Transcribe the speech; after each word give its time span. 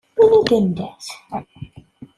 Ini-d 0.23 0.49
anda-t! 0.57 1.07